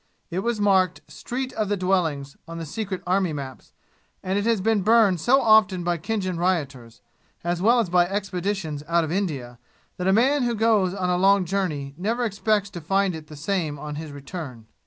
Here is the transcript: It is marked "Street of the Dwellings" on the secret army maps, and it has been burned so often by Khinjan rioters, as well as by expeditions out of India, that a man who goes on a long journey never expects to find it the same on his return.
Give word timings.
It 0.31 0.39
is 0.39 0.59
marked 0.59 1.01
"Street 1.07 1.53
of 1.53 1.69
the 1.69 1.77
Dwellings" 1.77 2.35
on 2.47 2.57
the 2.57 2.65
secret 2.65 3.03
army 3.05 3.33
maps, 3.33 3.71
and 4.23 4.39
it 4.39 4.47
has 4.47 4.59
been 4.59 4.81
burned 4.81 5.19
so 5.21 5.39
often 5.43 5.83
by 5.83 5.99
Khinjan 5.99 6.39
rioters, 6.39 7.01
as 7.43 7.61
well 7.61 7.79
as 7.79 7.87
by 7.91 8.07
expeditions 8.07 8.81
out 8.87 9.03
of 9.03 9.11
India, 9.11 9.59
that 9.97 10.07
a 10.07 10.11
man 10.11 10.41
who 10.41 10.55
goes 10.55 10.95
on 10.95 11.11
a 11.11 11.17
long 11.19 11.45
journey 11.45 11.93
never 11.99 12.25
expects 12.25 12.71
to 12.71 12.81
find 12.81 13.13
it 13.15 13.27
the 13.27 13.35
same 13.35 13.77
on 13.77 13.93
his 13.93 14.11
return. 14.11 14.65